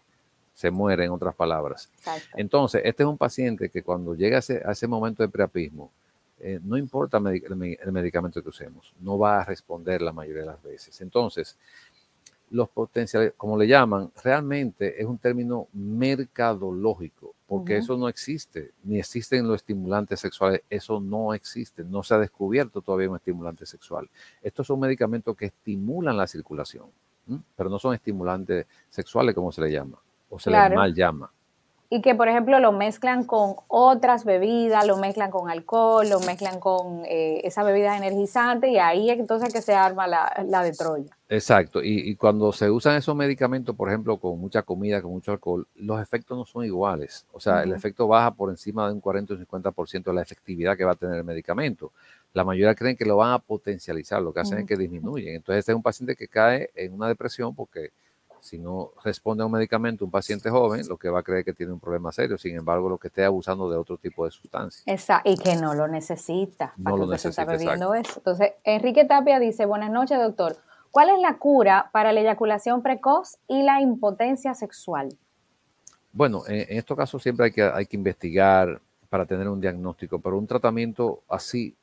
[0.53, 1.89] se muere, en otras palabras.
[2.35, 5.91] Entonces, este es un paciente que cuando llega a ese, momento de preapismo,
[6.39, 10.61] eh, no importa el, medicamento que usemos, no va a responder la mayoría de las
[10.61, 11.01] veces.
[11.01, 11.57] Entonces,
[12.51, 18.99] los potenciales, como le llaman, realmente es un término mercadológico, porque eso no existe, ni
[18.99, 24.07] existen los estimulantes sexuales, eso no existe, no se ha descubierto todavía un estimulante sexual.
[24.43, 26.85] Estos son medicamentos que estimulan la circulación,
[27.55, 29.97] pero no son estimulantes sexuales como se le llama
[30.33, 31.31] o se le mal llama.
[31.89, 36.59] y que, por ejemplo, lo mezclan con otras bebidas, lo mezclan con alcohol, lo mezclan
[36.59, 41.15] con eh, esa bebida energizante y ahí entonces que se arma la, la de Troya.
[41.29, 45.67] Exacto, y, cuando se usan esos medicamentos, por ejemplo, con mucha comida, con mucho alcohol,
[45.75, 47.25] los efectos no son iguales.
[47.31, 50.77] O sea, el efecto baja por encima de un 40 o 50% de la efectividad
[50.77, 51.91] que va a tener el medicamento.
[52.33, 55.35] La mayoría creen que lo van a potencializar, lo que hacen es que disminuyen.
[55.35, 57.91] Entonces, este es un paciente que cae en una depresión porque
[58.43, 61.53] si no responde a un medicamento un paciente joven, lo que va a creer que
[61.53, 64.83] tiene un problema serio, sin embargo, lo que esté abusando de otro tipo de sustancia.
[64.85, 66.73] Exacto, y que no lo necesita.
[66.75, 67.45] No lo necesita.
[67.45, 68.15] bebiendo eso.
[68.17, 70.57] Entonces, Enrique Tapia dice, buenas noches, doctor.
[70.91, 75.17] ¿Cuál es la cura para la eyaculación precoz y la impotencia sexual?
[76.11, 80.37] Bueno, en, estos casos siempre hay que, hay que investigar para tener un diagnóstico, pero
[80.37, 81.77] un tratamiento así,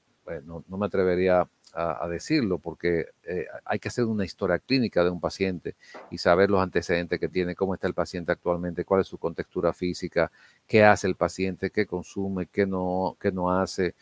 [0.44, 5.20] no, me atrevería a, decirlo porque eh, hay que hacer una historia clínica de un
[5.20, 5.74] paciente
[6.10, 9.72] y saber los antecedentes que tiene, cómo está el paciente actualmente, cuál es su contextura
[9.72, 10.30] física,
[10.66, 13.94] qué hace el paciente, qué consume, qué no, qué no hace.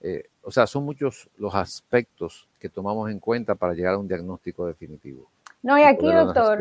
[0.00, 4.08] Eh, o sea, son muchos los aspectos que tomamos en cuenta para llegar a un
[4.08, 5.30] diagnóstico definitivo.
[5.62, 6.60] No, y aquí, doctor,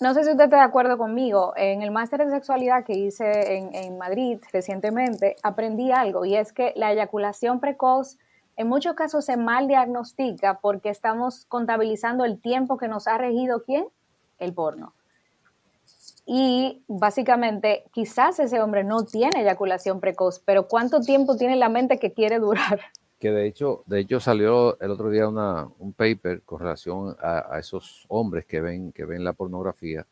[0.00, 1.52] no sé si usted está de acuerdo conmigo.
[1.56, 6.52] En el máster de sexualidad que hice en, en Madrid recientemente, aprendí algo y es
[6.52, 8.18] que la eyaculación precoz
[8.56, 13.62] en muchos casos se mal diagnostica porque estamos contabilizando el tiempo que nos ha regido
[13.64, 13.86] quién?
[14.38, 14.94] El porno.
[16.26, 21.98] Y básicamente quizás ese hombre no tiene eyaculación precoz, pero ¿cuánto tiempo tiene la mente
[21.98, 22.80] que quiere durar?
[23.16, 27.58] Que de hecho, de hecho salió el otro día una, un paper con relación a,
[27.58, 30.06] esos hombres que ven, que ven la pornografía,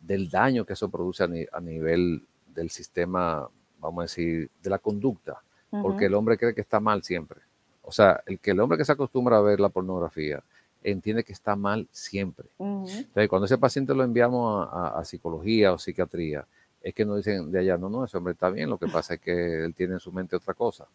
[0.00, 3.46] del daño que eso produce a, nivel del sistema,
[3.80, 5.42] vamos a decir, de la conducta,
[5.82, 7.40] porque el hombre cree que está mal siempre.
[7.84, 10.42] O sea, el que el hombre que se acostumbra a ver la pornografía
[10.82, 12.46] entiende que está mal siempre.
[12.58, 16.46] Entonces, cuando ese paciente lo enviamos a, psicología o psiquiatría,
[16.82, 19.14] es que nos dicen de allá, no, no, ese hombre está bien, lo que pasa
[19.14, 20.86] es que él tiene en su mente otra cosa.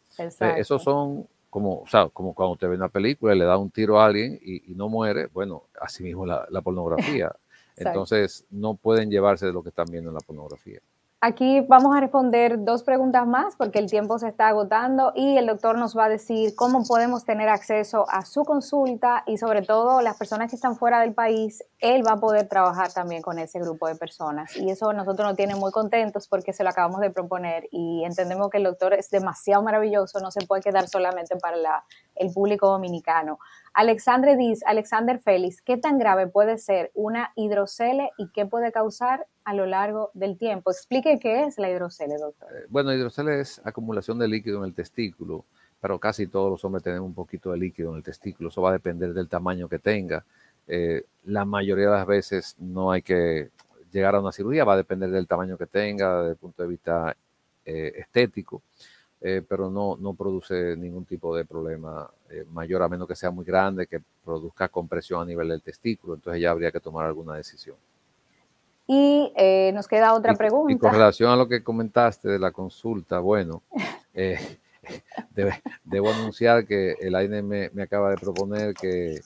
[0.58, 3.72] esos son como, o sea, como cuando usted ve una película y le da un
[3.72, 7.32] tiro a alguien y, no muere, bueno, así mismo la, la pornografía.
[7.76, 10.80] Entonces, no pueden llevarse de lo que están viendo en la pornografía.
[11.22, 15.48] Aquí vamos a responder dos preguntas más porque el tiempo se está agotando y el
[15.48, 20.00] doctor nos va a decir cómo podemos tener acceso a su consulta y sobre todo
[20.00, 23.60] las personas que están fuera del país, él va a poder trabajar también con ese
[23.60, 27.10] grupo de personas y eso nosotros nos tiene muy contentos porque se lo acabamos de
[27.10, 31.84] proponer y entendemos que el doctor es demasiado maravilloso, no se puede quedar solamente para
[32.16, 33.40] el público dominicano.
[33.80, 39.26] Alexandre dice, Alexander Félix, ¿qué tan grave puede ser una hidrocele y qué puede causar
[39.46, 40.70] a lo largo del tiempo?
[40.70, 42.50] Explique qué es la hidrocele, doctor.
[42.54, 45.46] Eh, bueno, hidrocele es acumulación de líquido en el testículo,
[45.80, 48.50] pero casi todos los hombres tenemos un poquito de líquido en el testículo.
[48.50, 50.26] Eso va a depender del tamaño que tenga.
[50.68, 53.50] Eh, la mayoría de las veces no hay que
[53.94, 56.68] llegar a una cirugía, va a depender del tamaño que tenga, desde el punto de
[56.68, 57.16] vista
[57.64, 58.62] eh, estético.
[59.22, 63.32] Eh, pero no, no produce ningún tipo de problema eh, mayor, a menos que sea
[63.32, 67.36] muy grande, que produzca compresión a nivel del testículo, entonces ya habría que tomar alguna
[67.36, 67.76] decisión.
[68.88, 70.74] Y eh, nos queda otra pregunta.
[70.74, 73.62] Y con relación a lo que comentaste de la consulta, bueno,
[75.84, 79.20] debo anunciar que el AINE me, me, acaba de proponer que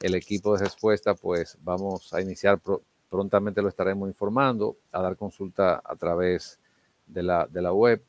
[0.00, 2.60] el equipo de respuesta, pues vamos a iniciar,
[3.10, 6.60] prontamente lo estaremos informando, a dar consulta a través
[7.06, 8.00] de la, de la web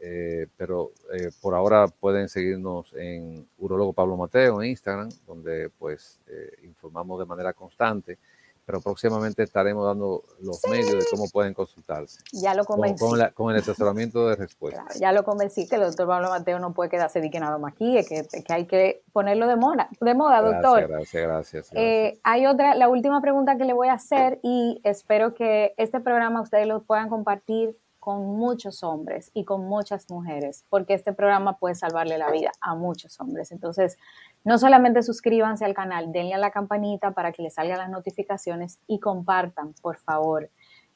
[0.00, 6.20] eh, pero eh, por ahora pueden seguirnos en Urologo Pablo Mateo en Instagram, donde pues
[6.28, 8.18] eh, informamos de manera constante,
[8.64, 12.20] pero próximamente estaremos dando los medios de cómo pueden consultarse.
[12.32, 13.04] Ya lo convencí.
[13.34, 14.84] Con, el asesoramiento de respuesta.
[15.00, 17.72] ya lo convencí que el doctor Pablo Mateo no puede quedarse de que nada más
[17.72, 20.86] aquí, que, que hay que ponerlo de moda, de moda doctor.
[20.86, 21.70] Gracias, gracias.
[21.70, 22.20] gracias.
[22.22, 26.42] hay otra, la última pregunta que le voy a hacer y espero que este programa
[26.42, 31.74] ustedes lo puedan compartir con muchos hombres y con muchas mujeres, porque este programa puede
[31.74, 33.52] salvarle la vida a muchos hombres.
[33.52, 33.98] Entonces,
[34.44, 38.78] no solamente suscríbanse al canal, denle a la campanita para que les salgan las notificaciones
[38.86, 40.50] y compartan, por favor.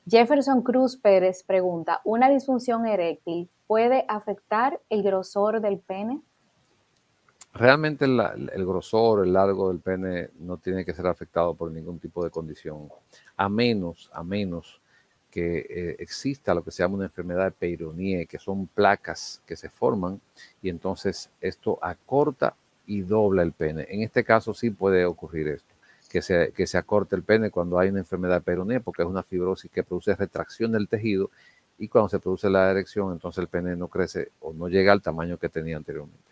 [0.06, 6.20] Jefferson Cruz Pérez pregunta, ¿una disfunción eréctil puede afectar el grosor del pene?
[7.54, 12.24] Realmente el grosor, el largo del pene no tiene que ser afectado por ningún tipo
[12.24, 12.88] de condición,
[13.36, 14.81] a menos, a menos
[15.32, 19.56] que eh, exista lo que se llama una enfermedad de Peyronie, que son placas que
[19.56, 20.20] se forman
[20.60, 22.54] y entonces esto acorta
[22.86, 23.86] y dobla el pene.
[23.88, 25.74] En este caso sí puede ocurrir esto,
[26.10, 29.08] que se, que se acorte el pene cuando hay una enfermedad de Peyronie, porque es
[29.08, 31.30] una fibrosis que produce retracción del tejido
[31.78, 35.00] y cuando se produce la erección, entonces el pene no crece o no llega al
[35.00, 36.31] tamaño que tenía anteriormente.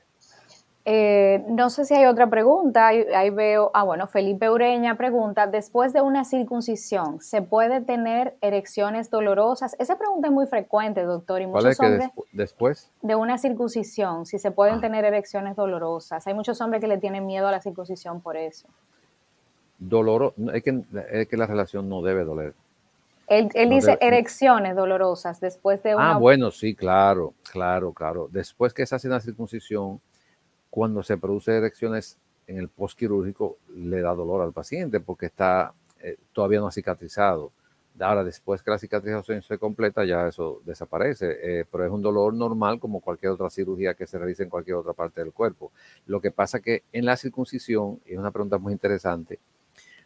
[0.92, 2.88] Eh, no sé si hay otra pregunta.
[2.88, 9.08] Ahí, veo, ah, bueno, Felipe Ureña pregunta, después de una circuncisión, ¿se puede tener erecciones
[9.08, 9.76] dolorosas?
[9.78, 11.42] Esa pregunta es muy frecuente, doctor.
[11.42, 12.90] Y ¿Cuál es que después?
[13.02, 14.80] De una circuncisión, si se pueden ah.
[14.80, 16.26] tener erecciones dolorosas.
[16.26, 18.66] Hay muchos hombres que le tienen miedo a la circuncisión por eso.
[19.78, 22.52] Doloro, es que, es que la relación no debe doler.
[23.28, 26.14] Él, dice erecciones dolorosas después de una...
[26.14, 28.26] Ah, bueno, sí, claro, claro, claro.
[28.28, 30.00] Después que se hace una circuncisión,
[30.70, 36.16] cuando se produce erecciones en el postquirúrgico, le da dolor al paciente porque está eh,
[36.32, 37.52] todavía no cicatrizado.
[37.98, 42.32] Ahora, después que la cicatrización se completa, ya eso desaparece, eh, pero es un dolor
[42.32, 45.70] normal como cualquier otra cirugía que se realice en cualquier otra parte del cuerpo.
[46.06, 49.38] Lo que pasa que en la circuncisión, y es una pregunta muy interesante,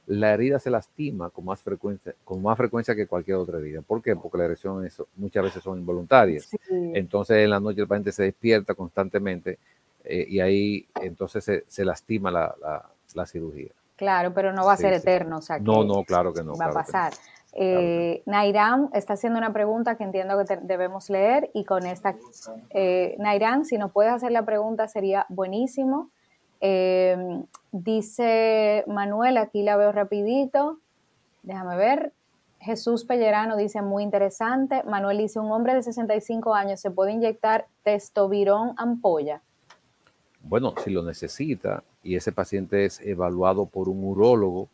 [0.07, 3.81] la herida se lastima con más frecuencia, con más frecuencia que cualquier otra herida.
[3.81, 4.17] ¿Por qué?
[4.17, 6.51] Porque las erecciones muchas veces son involuntarias.
[6.69, 9.59] Entonces en la noche el paciente se despierta constantemente
[10.05, 13.73] eh, y ahí entonces se, lastima la, cirugía.
[13.97, 15.39] Claro, pero no va a ser eterno.
[15.39, 16.55] O sea, no, no, claro que no.
[16.57, 17.13] Va a pasar.
[17.57, 22.17] Eh, Nairam está haciendo una pregunta que entiendo que debemos leer y con esta,
[22.71, 26.11] eh, Nairam, si nos puedes hacer la pregunta sería buenísimo.
[26.61, 27.17] Eh,
[27.71, 30.79] dice Manuel, aquí la veo rapidito.
[31.43, 32.13] Déjame ver.
[32.59, 34.83] Jesús Pellerano dice muy interesante.
[34.85, 39.43] Manuel dice, un hombre de 65 años se puede inyectar testovirón ampolla.
[40.47, 44.69] Bueno, si lo necesita y ese paciente es evaluado por un urólogo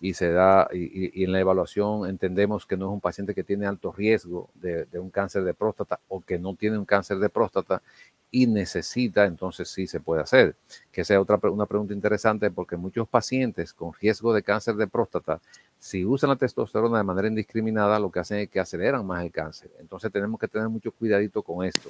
[0.00, 3.66] y se da, y, en la evaluación entendemos que no es un paciente que tiene
[3.66, 7.28] alto riesgo de, de, un cáncer de próstata o que no tiene un cáncer de
[7.28, 7.82] próstata
[8.30, 10.54] y necesita, entonces sí se puede hacer.
[10.92, 15.40] Que sea otra una pregunta interesante porque muchos pacientes con riesgo de cáncer de próstata,
[15.78, 19.30] si usan la testosterona de manera indiscriminada, lo que hacen es que aceleran más el
[19.30, 19.70] cáncer.
[19.78, 21.88] Entonces tenemos que tener mucho cuidadito con esto.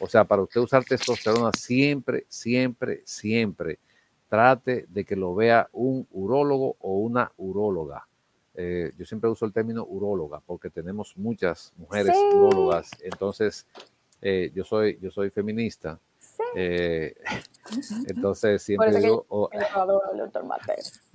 [0.00, 3.78] O sea, para usted usar testosterona siempre, siempre, siempre
[4.28, 8.06] trate de que lo vea un urólogo o una uróloga.
[8.56, 12.90] Eh, yo siempre uso el término uróloga porque tenemos muchas mujeres urólogas.
[13.02, 13.66] Entonces,
[14.22, 15.98] eh, yo, soy, yo soy feminista.
[16.56, 17.14] Eh,
[18.06, 19.24] entonces siempre digo...
[19.28, 19.48] Oh,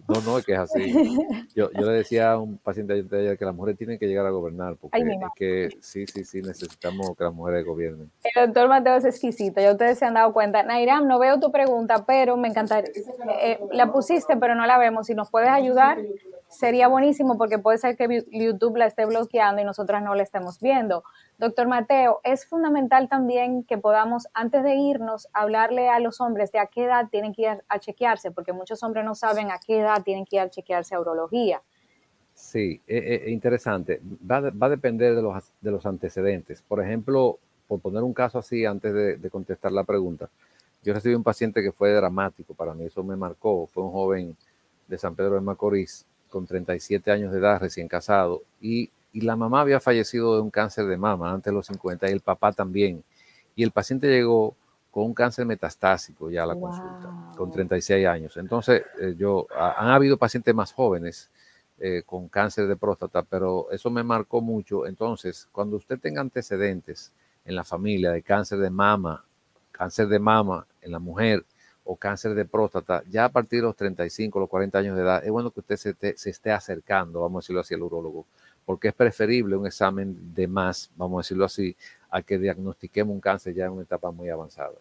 [0.08, 0.82] no, no, es que es así.
[1.56, 4.32] Yo, yo le decía a un paciente ayer que las mujeres tienen que llegar a
[4.32, 8.10] gobernar, porque es que sí, sí, sí, necesitamos que las mujeres gobiernen.
[8.24, 10.64] El doctor Mateo es exquisito, ya ustedes se han dado cuenta.
[10.64, 12.90] Nairam, no veo tu pregunta, pero me encantaría.
[13.42, 15.08] Eh, la pusiste, pero no la vemos.
[15.08, 16.00] Si nos puedes ayudar,
[16.50, 20.60] sería buenísimo, porque puede ser que YouTube la esté bloqueando y nosotras no la estemos
[20.60, 21.04] viendo.
[21.38, 26.60] Doctor Mateo, es fundamental también que podamos, antes de irnos, hablarle a los hombres de
[26.60, 29.80] a qué edad tienen que ir a chequearse, porque muchos hombres no saben a qué
[29.80, 31.62] edad tienen que ir a chequearse a urología.
[32.34, 34.02] Sí, es, interesante.
[34.30, 36.62] Va, a depender de los, de los antecedentes.
[36.62, 40.30] Por ejemplo, por poner un caso así antes de, contestar la pregunta,
[40.82, 43.68] yo recibí un paciente que fue dramático para mí, eso me marcó.
[43.68, 44.38] Fue un joven
[44.88, 49.36] de San Pedro de Macorís con 37 años de edad, recién casado, y y la
[49.36, 52.52] mamá había fallecido de un cáncer de mama antes de los 50 y el papá
[52.52, 53.04] también.
[53.56, 54.56] Y el paciente llegó
[54.92, 58.38] con un cáncer metastásico ya a la consulta, con 36 años.
[58.38, 61.30] Entonces, eh, yo, han habido pacientes más jóvenes
[61.80, 64.86] eh, con cáncer de próstata, pero eso me marcó mucho.
[64.86, 67.12] Entonces, cuando usted tenga antecedentes
[67.46, 69.24] en la familia de cáncer de mama,
[69.72, 71.46] cáncer de mama en la mujer
[71.84, 75.24] o cáncer de próstata, ya a partir de los 35, los 40 años de edad,
[75.24, 78.26] es bueno que usted se, se esté acercando, vamos a decirlo así, al urólogo
[78.70, 81.76] porque es preferible un examen de más, vamos a decirlo así,
[82.12, 84.76] a que diagnostiquemos un cáncer ya en una etapa muy avanzada.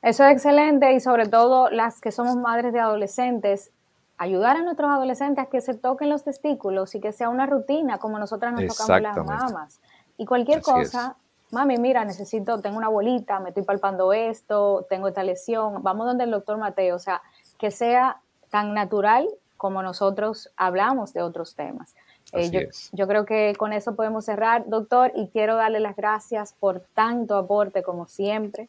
[0.00, 3.70] Eso es excelente y sobre todo las que somos madres de adolescentes,
[4.16, 7.98] ayudar a nuestros adolescentes a que se toquen los testículos y que sea una rutina
[7.98, 9.80] como nosotras nos tocamos las mamás.
[10.16, 11.16] Y cualquier cosa,
[11.50, 16.24] mami, mira, necesito, tengo una bolita, me estoy palpando esto, tengo esta lesión, vamos donde
[16.24, 17.22] el doctor Mateo, o sea,
[17.58, 18.20] que sea
[18.50, 21.94] tan natural como nosotros hablamos de otros temas.
[22.32, 26.80] Eh, yo, creo que con eso podemos cerrar, doctor, y quiero darle las gracias por
[26.94, 28.68] tanto aporte como siempre.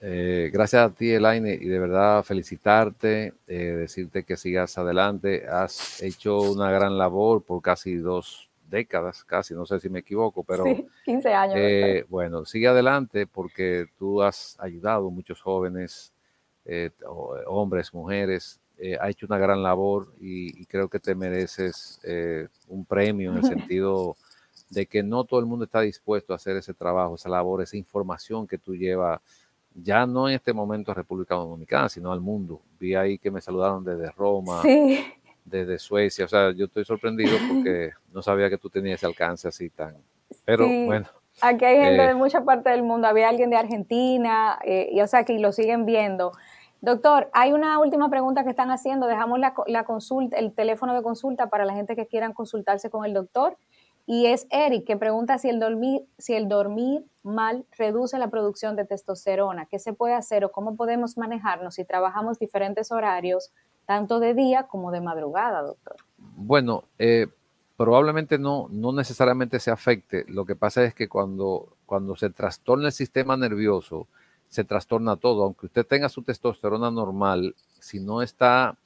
[0.00, 5.46] Eh, gracias a ti, Elaine, y de verdad felicitarte, eh, decirte que sigas adelante.
[5.48, 10.44] Has hecho una gran labor por casi dos décadas, casi, no sé si me equivoco,
[10.44, 10.64] pero...
[10.64, 12.06] Sí, 15 años.
[12.08, 16.12] bueno, sigue adelante porque tú has ayudado a muchos jóvenes,
[17.46, 22.84] hombres, mujeres, eh, ha hecho una gran labor y, creo que te mereces eh, un
[22.84, 23.44] premio en el
[23.74, 24.16] sentido
[24.70, 27.76] de que no todo el mundo está dispuesto a hacer ese trabajo, esa labor, esa
[27.76, 29.20] información que tú llevas,
[29.74, 32.62] ya no en este momento a República Dominicana, sino al mundo.
[32.78, 34.62] Vi ahí que me saludaron desde Roma,
[35.48, 39.48] desde Suecia, o sea, yo estoy sorprendido porque no sabía que tú tenías ese alcance
[39.48, 39.96] así tan...
[40.44, 41.06] Pero bueno.
[41.40, 45.06] Aquí hay gente de eh, mucha parte del mundo, había alguien de Argentina, y o
[45.06, 46.32] sea, que lo siguen viendo.
[46.80, 49.06] Doctor, hay una última pregunta que están haciendo.
[49.06, 53.04] Dejamos la, la, consulta, el teléfono de consulta para la gente que quieran consultarse con
[53.04, 53.56] el doctor.
[54.06, 58.74] Y es Eric que pregunta si el dormir, si el dormir mal reduce la producción
[58.74, 59.66] de testosterona.
[59.66, 63.52] ¿Qué se puede hacer o cómo podemos manejarnos si trabajamos diferentes horarios,
[63.88, 65.96] tanto de día como de madrugada, doctor?
[66.18, 67.26] Bueno, eh,
[67.74, 70.26] probablemente no, no necesariamente se afecte.
[70.28, 74.06] Lo que pasa es que cuando, cuando se trastorna el sistema nervioso,
[74.46, 75.42] se trastorna todo.
[75.42, 78.76] Aunque usted tenga su testosterona normal, si no está,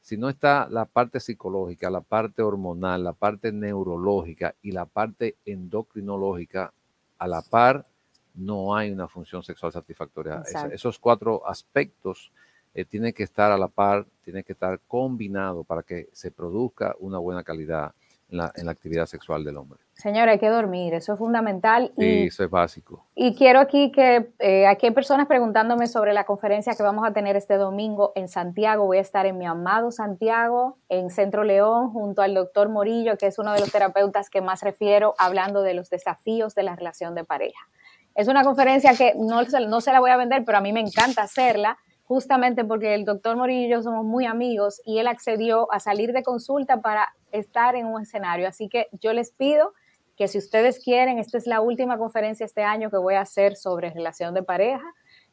[0.00, 5.34] si no está la parte psicológica, la parte hormonal, la parte neurológica y la parte
[5.44, 6.72] endocrinológica
[7.18, 7.86] a la par,
[8.34, 10.44] no hay una función sexual satisfactoria.
[10.70, 12.30] esos cuatro aspectos
[12.74, 16.94] eh, tienen que estar a la par, tienen que estar combinados para que se produzca
[16.98, 17.92] una buena calidad
[18.28, 19.80] en la, en la actividad sexual del hombre.
[19.94, 21.92] Señora, hay que dormir, eso es fundamental.
[21.96, 23.06] Y, eso es básico.
[23.14, 27.12] Y quiero aquí que, eh, aquí hay personas preguntándome sobre la conferencia que vamos a
[27.12, 28.86] tener este domingo en Santiago.
[28.86, 33.28] Voy a estar en mi amado Santiago, en Centro León, junto al doctor Morillo, que
[33.28, 37.14] es uno de los terapeutas que más refiero, hablando de los desafíos de la relación
[37.14, 37.68] de pareja.
[38.16, 40.80] Es una conferencia que no, no se la voy a vender, pero a mí me
[40.80, 45.72] encanta hacerla justamente porque el doctor Morillo y yo somos muy amigos y él accedió
[45.72, 48.46] a salir de consulta para estar en un escenario.
[48.46, 49.72] Así que yo les pido
[50.16, 53.56] que si ustedes quieren, esta es la última conferencia este año que voy a hacer
[53.56, 54.84] sobre relación de pareja.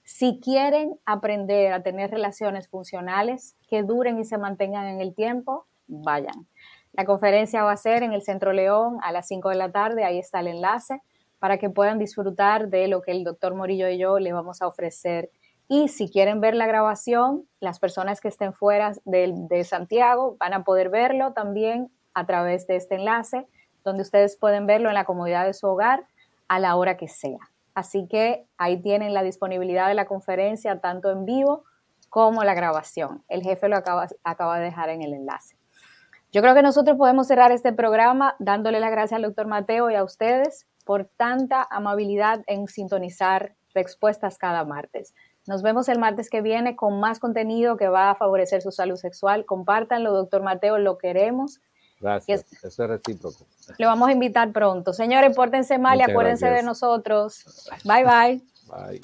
[0.04, 5.68] Si quieren aprender a tener relaciones funcionales que duren y se mantengan en el tiempo,
[5.88, 6.48] vayan.
[6.94, 10.04] La conferencia va a ser en el Centro León a las 5 de la tarde,
[10.04, 11.02] ahí está el enlace,
[11.40, 14.68] para que puedan disfrutar de lo que el doctor Morillo y yo le vamos a
[14.68, 15.30] ofrecer
[15.74, 20.66] y si quieren ver la grabación, las personas que estén fuera de, Santiago van a
[20.66, 23.48] poder verlo también a través de este enlace,
[23.86, 26.04] donde ustedes pueden verlo en la comodidad de su hogar
[26.50, 27.40] a la hora que sea.
[27.74, 31.64] Así que ahí tienen la disponibilidad de la conferencia, tanto en vivo
[32.10, 33.24] como la grabación.
[33.30, 35.56] El jefe lo acaba, acaba de dejar en el enlace.
[36.34, 39.96] Yo creo que nosotros podemos cerrar este programa dándole las gracias al doctor Mateo y
[39.96, 45.14] a ustedes por tanta amabilidad en sintonizar respuestas cada martes.
[45.52, 48.96] Nos vemos el martes que viene con más contenido que va a favorecer su salud
[48.96, 49.46] sexual.
[49.46, 51.60] Compártanlo, doctor Mateo, lo queremos.
[52.00, 53.46] Gracias, eso es recíproco.
[53.78, 54.94] Le vamos a invitar pronto.
[54.94, 57.44] Señores, pórtense mal y acuérdense de nosotros.
[57.84, 58.42] Bye, bye.
[58.70, 59.02] Bye.